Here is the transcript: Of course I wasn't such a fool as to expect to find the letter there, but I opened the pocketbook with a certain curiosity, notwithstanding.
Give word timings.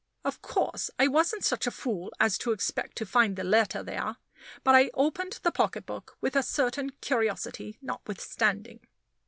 Of 0.25 0.41
course 0.41 0.89
I 0.97 1.07
wasn't 1.07 1.45
such 1.45 1.67
a 1.67 1.69
fool 1.69 2.11
as 2.19 2.39
to 2.39 2.51
expect 2.53 2.95
to 2.97 3.05
find 3.05 3.35
the 3.35 3.43
letter 3.43 3.83
there, 3.83 4.15
but 4.63 4.73
I 4.73 4.89
opened 4.95 5.39
the 5.43 5.51
pocketbook 5.51 6.17
with 6.19 6.35
a 6.35 6.41
certain 6.41 6.89
curiosity, 7.03 7.77
notwithstanding. 7.83 8.79